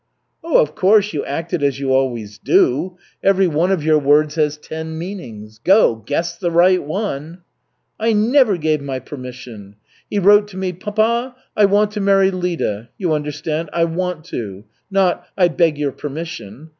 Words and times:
"Oh, 0.43 0.57
of 0.59 0.73
course, 0.73 1.13
you 1.13 1.23
acted 1.25 1.61
as 1.61 1.79
you 1.79 1.93
always 1.93 2.39
do. 2.39 2.97
Everyone 3.23 3.69
of 3.71 3.83
your 3.83 3.99
words 3.99 4.33
has 4.33 4.57
ten 4.57 4.97
meanings. 4.97 5.59
Go, 5.63 5.97
guess 6.07 6.35
the 6.35 6.49
right 6.49 6.81
one." 6.81 7.43
"I 7.99 8.13
never 8.13 8.57
gave 8.57 8.81
my 8.81 8.97
permission. 8.97 9.75
He 10.09 10.17
wrote 10.17 10.47
to 10.47 10.57
me, 10.57 10.73
'Papa, 10.73 11.35
I 11.55 11.65
want 11.65 11.91
to 11.91 12.01
marry 12.01 12.31
Lida,' 12.31 12.89
you 12.97 13.13
understand, 13.13 13.69
'I 13.73 13.83
want 13.95 14.23
to,' 14.23 14.63
not 14.89 15.23
'I 15.37 15.49
beg 15.49 15.77
your 15.77 15.91
permission.' 15.91 16.69